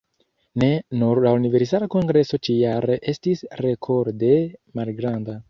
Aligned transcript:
Ne 0.61 0.69
nur 1.01 1.21
la 1.25 1.33
Universala 1.39 1.89
Kongreso 1.97 2.41
ĉi-jare 2.49 2.97
estis 3.15 3.45
rekorde 3.63 4.35
malgranda. 4.81 5.39